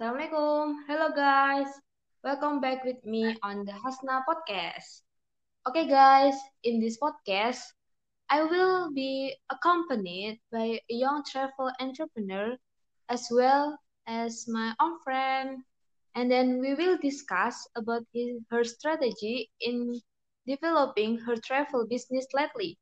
Assalamualaikum. 0.00 0.88
Hello 0.88 1.12
guys. 1.12 1.68
Welcome 2.24 2.56
back 2.56 2.88
with 2.88 3.04
me 3.04 3.36
on 3.44 3.68
the 3.68 3.76
Hasna 3.76 4.24
podcast. 4.24 5.04
Okay 5.68 5.84
guys, 5.84 6.32
in 6.64 6.80
this 6.80 6.96
podcast, 6.96 7.60
I 8.32 8.48
will 8.48 8.88
be 8.96 9.36
accompanied 9.52 10.40
by 10.48 10.80
a 10.80 10.94
young 10.96 11.20
travel 11.28 11.68
entrepreneur 11.84 12.56
as 13.12 13.28
well 13.28 13.76
as 14.08 14.48
my 14.48 14.72
own 14.80 14.96
friend 15.04 15.60
and 16.16 16.32
then 16.32 16.64
we 16.64 16.72
will 16.72 16.96
discuss 16.96 17.60
about 17.76 18.08
his, 18.16 18.40
her 18.48 18.64
strategy 18.64 19.52
in 19.60 20.00
developing 20.48 21.20
her 21.28 21.36
travel 21.44 21.84
business 21.84 22.24
lately. 22.32 22.80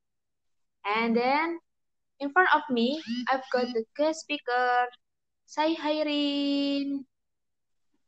And 0.86 1.18
then 1.18 1.58
in 2.22 2.30
front 2.30 2.54
of 2.54 2.62
me, 2.70 3.02
I've 3.26 3.42
got 3.50 3.74
the 3.74 3.82
guest 3.98 4.22
speaker. 4.22 4.86
Say 5.48 5.74
hi, 5.76 6.02
Rin. 6.04 7.06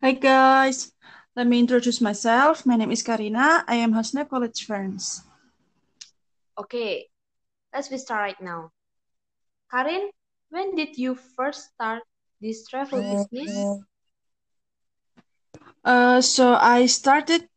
Hi 0.03 0.13
guys, 0.13 0.93
let 1.35 1.47
me 1.47 1.59
introduce 1.61 2.01
myself. 2.03 2.67
My 2.67 2.77
name 2.77 2.91
is 2.91 3.03
Karina. 3.03 3.65
I 3.67 3.77
am 3.77 3.93
Hasna 3.95 4.27
College 4.27 4.67
Friends. 4.67 5.23
Okay, 6.59 7.09
let's 7.73 7.89
be 7.89 7.99
start 7.99 8.21
right 8.21 8.43
now. 8.43 8.73
Karin, 9.71 10.11
when 10.51 10.75
did 10.75 10.99
you 10.99 11.15
first 11.15 11.71
start 11.75 12.03
this 12.43 12.67
travel 12.67 13.03
business? 13.03 13.79
Uh, 15.85 16.21
so 16.21 16.55
I 16.55 16.87
started 16.87 17.49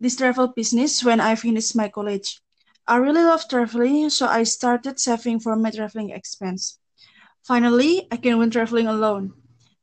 this 0.00 0.16
travel 0.16 0.48
business 0.48 1.04
when 1.04 1.20
I 1.20 1.36
finished 1.36 1.76
my 1.76 1.88
college. 1.88 2.42
I 2.86 2.96
really 2.96 3.22
love 3.22 3.48
traveling, 3.48 4.10
so 4.10 4.26
I 4.26 4.42
started 4.42 4.98
saving 4.98 5.40
for 5.40 5.54
my 5.56 5.70
traveling 5.70 6.10
expense. 6.10 6.79
Finally, 7.44 8.06
I 8.10 8.16
can 8.16 8.38
win 8.38 8.50
traveling 8.50 8.86
alone. 8.86 9.32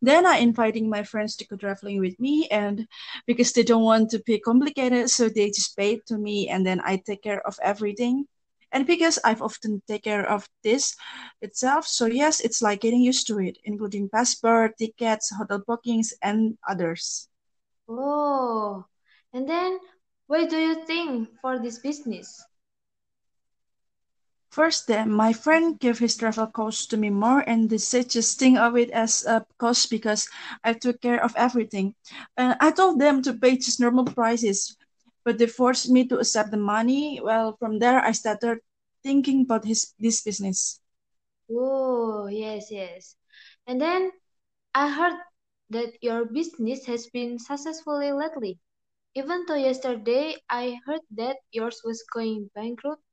Then 0.01 0.25
I 0.25 0.37
inviting 0.37 0.89
my 0.89 1.03
friends 1.03 1.35
to 1.37 1.45
go 1.45 1.55
traveling 1.55 1.99
with 1.99 2.19
me, 2.19 2.47
and 2.49 2.87
because 3.25 3.51
they 3.51 3.63
don't 3.63 3.83
want 3.83 4.11
to 4.11 4.19
be 4.19 4.39
complicated, 4.39 5.09
so 5.09 5.27
they 5.29 5.47
just 5.47 5.75
pay 5.75 5.99
to 6.07 6.17
me, 6.17 6.49
and 6.49 6.65
then 6.65 6.81
I 6.83 6.97
take 6.97 7.23
care 7.23 7.45
of 7.47 7.57
everything. 7.63 8.27
And 8.71 8.85
because 8.85 9.17
I've 9.23 9.41
often 9.41 9.81
take 9.87 10.03
care 10.03 10.29
of 10.29 10.47
this 10.63 10.95
itself, 11.41 11.87
so 11.87 12.05
yes, 12.05 12.41
it's 12.41 12.61
like 12.61 12.81
getting 12.81 13.01
used 13.01 13.25
to 13.27 13.39
it, 13.39 13.57
including 13.63 14.09
passport, 14.09 14.77
tickets, 14.77 15.31
hotel 15.35 15.63
bookings, 15.65 16.13
and 16.21 16.57
others. 16.67 17.27
Oh, 17.89 18.85
and 19.33 19.47
then 19.49 19.79
why 20.27 20.45
do 20.45 20.57
you 20.57 20.85
think 20.85 21.29
for 21.41 21.59
this 21.59 21.79
business? 21.79 22.45
First, 24.57 24.87
then, 24.87 25.11
my 25.11 25.33
friend 25.33 25.79
gave 25.79 25.99
his 25.99 26.17
travel 26.17 26.47
cost 26.47 26.89
to 26.91 26.97
me 26.97 27.11
more, 27.11 27.41
and 27.41 27.69
they 27.69 27.77
said 27.77 28.09
just 28.09 28.39
think 28.39 28.57
of 28.57 28.75
it 28.77 28.91
as 28.91 29.25
a 29.25 29.45
cost 29.59 29.89
because 29.91 30.27
I 30.63 30.73
took 30.73 31.01
care 31.01 31.23
of 31.23 31.35
everything. 31.37 31.95
And 32.37 32.57
I 32.59 32.71
told 32.71 32.99
them 32.99 33.21
to 33.23 33.33
pay 33.33 33.57
just 33.57 33.79
normal 33.79 34.05
prices, 34.05 34.75
but 35.23 35.37
they 35.39 35.47
forced 35.47 35.89
me 35.91 36.07
to 36.07 36.19
accept 36.19 36.51
the 36.51 36.57
money. 36.57 37.21
Well, 37.23 37.55
from 37.59 37.79
there, 37.79 37.99
I 38.03 38.11
started 38.13 38.59
thinking 39.03 39.41
about 39.43 39.65
his 39.65 39.93
this 39.99 40.21
business. 40.23 40.81
Oh, 41.51 42.27
yes, 42.27 42.71
yes. 42.71 43.15
And 43.67 43.81
then 43.81 44.11
I 44.73 44.89
heard 44.89 45.19
that 45.69 46.01
your 46.03 46.25
business 46.25 46.85
has 46.87 47.07
been 47.07 47.39
successfully 47.39 48.11
lately. 48.13 48.59
Even 49.15 49.45
though 49.47 49.55
yesterday 49.55 50.35
I 50.49 50.79
heard 50.85 51.01
that 51.11 51.37
yours 51.51 51.81
was 51.85 52.03
going 52.13 52.51
bankrupt. 52.55 53.03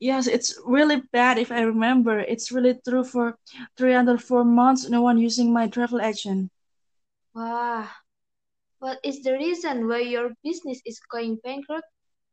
Yes, 0.00 0.26
it's 0.26 0.58
really 0.64 1.02
bad 1.12 1.38
if 1.38 1.50
I 1.50 1.60
remember. 1.60 2.18
It's 2.18 2.50
really 2.52 2.78
true 2.86 3.04
for 3.04 3.38
three 3.76 3.94
under 3.94 4.18
four 4.18 4.44
months, 4.44 4.88
no 4.88 5.02
one 5.02 5.18
using 5.18 5.52
my 5.52 5.68
travel 5.68 6.00
agent. 6.00 6.50
Wow. 7.34 7.88
What 8.78 8.98
is 9.04 9.22
the 9.22 9.32
reason 9.34 9.88
why 9.88 10.00
your 10.00 10.30
business 10.42 10.80
is 10.84 11.00
going 11.10 11.36
bankrupt? 11.44 11.86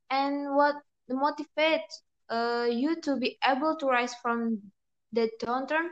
And 0.10 0.56
what 0.56 0.76
motivates 1.10 2.02
uh, 2.30 2.68
you 2.70 3.00
to 3.02 3.18
be 3.18 3.38
able 3.46 3.76
to 3.78 3.88
rise 3.88 4.14
from 4.22 4.72
the 5.12 5.30
downturn? 5.42 5.90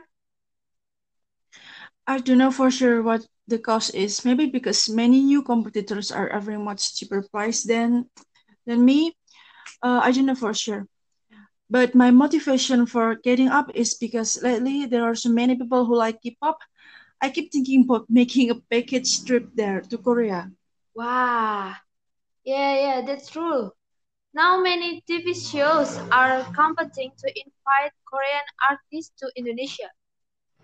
I 2.06 2.18
don't 2.18 2.38
know 2.38 2.50
for 2.50 2.70
sure 2.70 3.02
what 3.02 3.26
the 3.46 3.58
cause 3.58 3.90
is. 3.90 4.24
Maybe 4.24 4.46
because 4.46 4.88
many 4.88 5.20
new 5.22 5.42
competitors 5.42 6.10
are 6.10 6.32
offering 6.34 6.64
much 6.64 6.96
cheaper 6.96 7.22
price 7.22 7.62
than 7.64 8.06
than 8.66 8.84
me. 8.84 9.14
Uh, 9.82 10.00
I 10.02 10.12
don't 10.12 10.26
know 10.26 10.34
for 10.34 10.54
sure. 10.54 10.86
But 11.72 11.96
my 11.96 12.10
motivation 12.12 12.84
for 12.86 13.16
getting 13.16 13.48
up 13.48 13.72
is 13.74 13.94
because 13.94 14.42
lately 14.42 14.84
there 14.84 15.04
are 15.04 15.16
so 15.16 15.30
many 15.30 15.56
people 15.56 15.86
who 15.86 15.96
like 15.96 16.20
K-pop. 16.20 16.58
I 17.22 17.30
keep 17.30 17.50
thinking 17.50 17.84
about 17.84 18.10
making 18.10 18.50
a 18.50 18.60
package 18.60 19.24
trip 19.24 19.48
there 19.56 19.80
to 19.80 19.96
Korea. 19.96 20.52
Wow. 20.94 21.74
Yeah, 22.44 22.74
yeah, 22.74 23.00
that's 23.06 23.30
true. 23.30 23.72
Now 24.34 24.60
many 24.60 25.00
TV 25.06 25.34
shows 25.34 25.96
are 26.12 26.44
competing 26.52 27.12
to 27.16 27.28
invite 27.34 27.92
Korean 28.04 28.46
artists 28.68 29.12
to 29.18 29.32
Indonesia. 29.36 29.90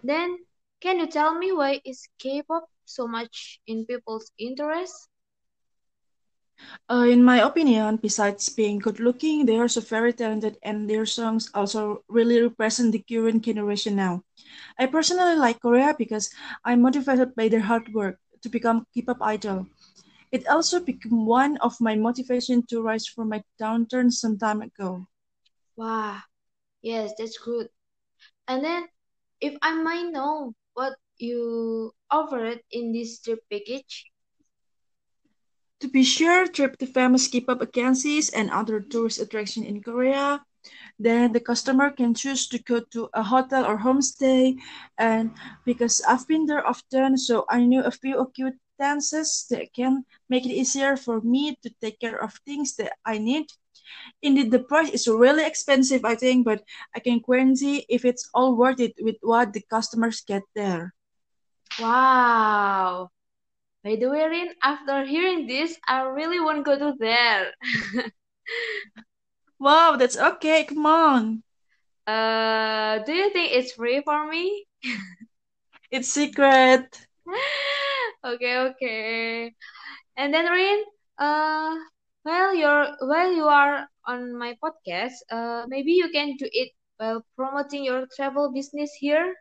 Then, 0.03 0.39
can 0.81 0.99
you 1.01 1.07
tell 1.07 1.35
me 1.35 1.53
why 1.53 1.81
is 1.85 2.09
K-pop 2.19 2.69
so 2.85 3.09
much 3.09 3.61
in 3.67 3.87
people's 3.87 4.31
interest? 4.39 5.08
Uh, 6.91 7.07
in 7.09 7.23
my 7.25 7.39
opinion, 7.41 7.97
besides 7.97 8.49
being 8.49 8.79
good 8.79 8.99
looking, 9.01 9.47
they 9.47 9.57
are 9.59 9.69
so 9.69 9.81
very 9.81 10.13
talented 10.13 10.59
and 10.63 10.89
their 10.91 11.07
songs 11.07 11.51
also 11.55 12.03
really 12.09 12.41
represent 12.43 12.93
the 12.93 13.05
current 13.09 13.45
generation 13.45 13.95
now. 13.97 14.23
I 14.79 14.87
personally 14.87 15.37
like 15.37 15.61
Korea 15.61 15.95
because 15.99 16.31
I'm 16.65 16.83
motivated 16.83 17.35
by 17.37 17.49
their 17.49 17.61
hard 17.63 17.93
work 17.95 18.19
to 18.43 18.49
become 18.49 18.87
K-pop 18.95 19.19
idol. 19.23 19.67
It 20.33 20.47
also 20.49 20.81
became 20.81 21.27
one 21.27 21.57
of 21.59 21.81
my 21.81 21.97
motivation 21.97 22.65
to 22.69 22.83
rise 22.83 23.07
from 23.07 23.29
my 23.31 23.43
downturn 23.61 24.13
some 24.13 24.39
time 24.39 24.63
ago. 24.63 25.07
Wow. 25.77 26.21
Yes, 26.83 27.13
that's 27.19 27.39
good. 27.39 27.69
And 28.49 28.65
then, 28.65 28.89
if 29.41 29.57
I 29.63 29.75
might 29.83 30.11
know 30.11 30.55
what 30.75 30.95
you 31.19 31.93
offered 32.11 32.63
in 32.71 32.93
this 32.93 33.21
trip 33.21 33.41
package, 33.51 34.11
To 35.81 35.89
be 35.89 36.03
sure, 36.05 36.47
trip 36.47 36.77
to 36.79 36.87
famous 36.87 37.27
K-pop 37.29 37.63
agencies 37.63 38.31
and 38.31 38.51
other 38.51 38.81
tourist 38.81 39.21
attraction 39.21 39.65
in 39.65 39.83
Korea. 39.83 40.45
Then 40.99 41.33
the 41.33 41.41
customer 41.41 41.91
can 41.91 42.15
choose 42.15 42.49
to 42.49 42.59
go 42.63 42.81
to 42.93 43.09
a 43.15 43.23
hotel 43.23 43.65
or 43.65 43.79
homestay. 43.79 44.57
And 44.99 45.33
because 45.65 46.03
I've 46.09 46.27
been 46.29 46.47
there 46.47 46.67
often, 46.67 47.17
so 47.19 47.45
I 47.49 47.65
know 47.65 47.83
a 47.83 47.91
few 47.91 48.19
acquaintances 48.19 49.47
that 49.51 49.73
can 49.75 50.05
make 50.29 50.45
it 50.47 50.53
easier 50.53 50.97
for 50.97 51.21
me 51.21 51.57
to 51.63 51.71
take 51.81 52.01
care 52.01 52.23
of 52.23 52.35
things 52.45 52.77
that 52.77 52.93
I 53.05 53.19
need. 53.19 53.47
Indeed, 54.23 54.51
the 54.51 54.61
price 54.61 54.91
is 54.91 55.09
really 55.09 55.45
expensive, 55.47 56.05
I 56.05 56.15
think, 56.15 56.45
but 56.45 56.63
I 56.95 57.01
can 57.01 57.21
guarantee 57.21 57.85
if 57.89 58.05
it's 58.05 58.29
all 58.35 58.55
worth 58.57 58.81
it 58.81 58.95
with 59.01 59.17
what 59.23 59.53
the 59.53 59.63
customers 59.63 60.21
get 60.23 60.43
there. 60.55 60.95
wow. 61.79 63.11
By 63.85 63.97
the 63.97 64.09
way, 64.11 64.25
Rin, 64.27 64.55
after 64.63 65.05
hearing 65.05 65.47
this, 65.47 65.79
I 65.87 66.01
really 66.03 66.41
want 66.41 66.59
to 66.59 66.63
go 66.63 66.79
to 66.79 66.97
there. 66.99 67.53
Wow, 69.59 69.97
that's 69.97 70.17
okay. 70.17 70.65
Come 70.65 70.87
on. 70.87 71.43
Uh, 72.07 72.99
do 73.05 73.13
you 73.13 73.31
think 73.33 73.53
it's 73.53 73.73
free 73.73 74.03
for 74.05 74.27
me? 74.29 74.67
It's 75.91 76.09
secret. 76.09 77.07
Okay, 78.25 78.57
okay. 78.73 79.55
And 80.17 80.33
then 80.35 80.47
Rin, 80.51 80.85
uh, 81.19 81.75
while 82.23 82.55
you're 82.55 82.87
while 83.01 83.33
you 83.33 83.45
are 83.47 83.87
on 84.07 84.37
my 84.39 84.57
podcast, 84.63 85.17
uh, 85.31 85.65
maybe 85.69 85.93
you 85.93 86.09
can 86.11 86.37
do 86.37 86.49
it 86.51 86.73
while 86.99 87.25
promoting 87.37 87.85
your 87.85 88.07
travel 88.17 88.53
business 88.53 88.93
here. 88.99 89.35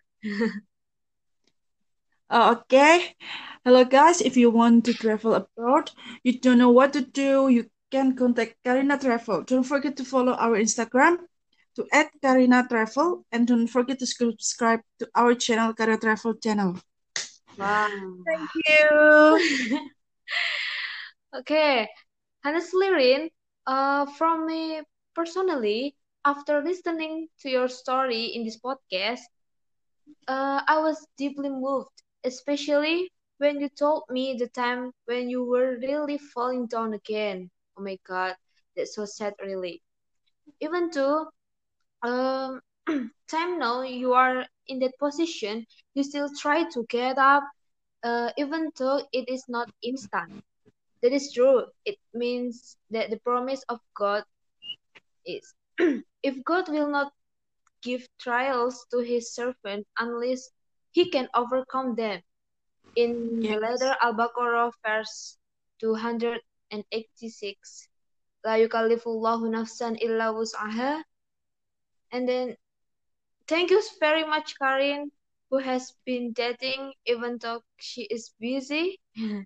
Uh, 2.30 2.56
okay. 2.60 3.16
Hello, 3.64 3.86
guys. 3.86 4.22
If 4.22 4.36
you 4.38 4.50
want 4.50 4.86
to 4.86 4.94
travel 4.94 5.34
abroad, 5.36 5.92
you 6.24 6.40
don't 6.40 6.58
know 6.58 6.72
what 6.72 6.94
to 6.94 7.02
do, 7.02 7.48
you 7.50 7.70
can 7.92 8.16
contact 8.16 8.56
Karina 8.64 8.98
Travel. 9.00 9.44
Don't 9.44 9.64
forget 9.64 9.96
to 9.98 10.04
follow 10.04 10.34
our 10.34 10.58
Instagram 10.58 11.18
to 11.76 11.86
add 11.94 12.08
Karina 12.22 12.68
Travel 12.68 13.26
and 13.32 13.48
don't 13.48 13.68
forget 13.68 14.00
to 14.00 14.06
subscribe 14.06 14.82
to 15.00 15.08
our 15.16 15.36
channel, 15.36 15.74
Karina 15.74 15.98
Travel 15.98 16.34
channel. 16.36 16.80
Wow. 17.58 17.90
Thank 18.26 18.50
you. 18.68 19.80
Okay. 21.36 21.88
Honestly, 22.46 22.90
Rin, 22.90 23.30
uh, 23.68 24.06
from 24.18 24.48
me 24.48 24.82
personally, 25.14 25.96
after 26.26 26.64
listening 26.64 27.28
to 27.42 27.50
your 27.50 27.68
story 27.68 28.26
in 28.26 28.44
this 28.44 28.58
podcast, 28.60 29.22
uh, 30.28 30.62
I 30.66 30.80
was 30.80 31.06
deeply 31.18 31.50
moved, 31.50 31.92
especially 32.28 33.12
when 33.40 33.60
you 33.62 33.70
told 33.70 34.04
me 34.10 34.36
the 34.38 34.48
time 34.50 34.92
when 35.06 35.30
you 35.30 35.44
were 35.46 35.78
really 35.82 36.18
falling 36.18 36.68
down 36.68 36.94
again. 36.94 37.50
Oh 37.78 37.84
my 37.84 37.98
God, 38.08 38.36
that's 38.76 38.96
so 38.96 39.06
sad, 39.06 39.34
really. 39.42 39.82
Even 40.62 40.90
though, 40.94 41.28
um, 42.04 42.62
time 43.30 43.60
now 43.60 43.82
you 43.82 44.14
are 44.14 44.46
in 44.68 44.80
that 44.80 44.98
position, 45.00 45.66
you 45.96 46.04
still 46.04 46.30
try 46.42 46.64
to 46.72 46.86
get 46.90 47.18
up, 47.18 47.44
uh, 48.04 48.32
even 48.38 48.72
though 48.78 49.02
it 49.14 49.30
is 49.30 49.44
not 49.50 49.70
instant. 49.84 50.44
That 51.02 51.14
is 51.14 51.34
true. 51.34 51.66
It 51.86 51.98
means 52.14 52.78
that 52.92 53.10
the 53.10 53.20
promise 53.20 53.64
of 53.70 53.80
God 53.96 54.24
is 55.26 55.54
if 56.24 56.44
God 56.44 56.70
will 56.70 56.90
not 56.90 57.12
give 57.82 58.08
trials 58.20 58.86
to 58.92 59.00
his 59.00 59.34
servant 59.34 59.86
unless 60.00 60.50
he 60.98 61.14
can 61.14 61.30
overcome 61.36 61.94
them. 61.94 62.20
In 62.96 63.40
the 63.40 63.62
letter 63.62 63.94
Al-Baqarah 64.02 64.72
verse 64.82 65.38
286, 65.80 67.88
La 68.44 68.58
yukallifullahu 68.58 69.46
nafsan 69.54 70.02
illa 70.02 70.34
wus'aha. 70.34 71.04
And 72.12 72.28
then 72.28 72.58
thank 73.46 73.70
you 73.70 73.80
very 74.00 74.26
much 74.26 74.58
Karin 74.58 75.12
who 75.52 75.60
has 75.60 75.94
been 76.04 76.34
dating 76.34 76.94
even 77.06 77.38
though 77.38 77.62
she 77.78 78.10
is 78.10 78.34
busy. 78.40 79.00
and 79.18 79.46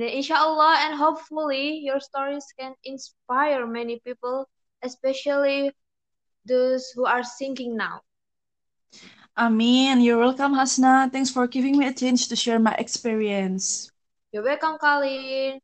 then 0.00 0.08
inshallah 0.08 0.88
and 0.88 0.96
hopefully 0.96 1.84
your 1.84 2.00
stories 2.00 2.46
can 2.58 2.72
inspire 2.82 3.66
many 3.66 4.00
people, 4.08 4.48
especially 4.80 5.70
those 6.46 6.88
who 6.96 7.04
are 7.04 7.22
sinking 7.22 7.76
now. 7.76 8.00
Amin. 9.38 10.00
You're 10.02 10.18
welcome, 10.18 10.54
Hasna. 10.54 11.08
Thanks 11.12 11.30
for 11.30 11.46
giving 11.46 11.78
me 11.78 11.86
a 11.86 11.94
chance 11.94 12.26
to 12.28 12.36
share 12.36 12.58
my 12.58 12.74
experience. 12.74 13.90
You're 14.32 14.42
welcome, 14.44 14.78
Colin. 14.78 15.60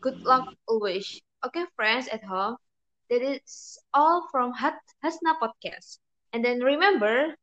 Good 0.00 0.22
luck 0.24 0.48
always. 0.66 1.20
Okay, 1.44 1.64
friends 1.76 2.08
at 2.08 2.24
home, 2.24 2.56
that 3.10 3.22
is 3.22 3.78
all 3.92 4.28
from 4.30 4.52
Hasna 4.54 5.34
Podcast. 5.42 5.98
And 6.32 6.44
then 6.44 6.60
remember, 6.60 7.34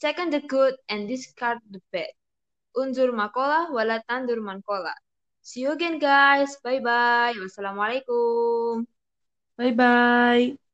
second 0.00 0.32
the 0.32 0.40
good 0.40 0.74
and 0.88 1.08
discard 1.08 1.58
the 1.70 1.80
bad. 1.92 2.12
Unzur 2.76 3.12
makola 3.12 3.72
wala 3.72 4.02
tandur 4.08 4.38
mankola. 4.40 4.92
See 5.42 5.60
you 5.60 5.72
again, 5.72 5.98
guys. 5.98 6.56
Bye 6.62 6.80
bye. 6.80 7.34
Wassalamualaikum. 7.36 8.84
Bye 9.56 9.72
bye. 9.72 10.71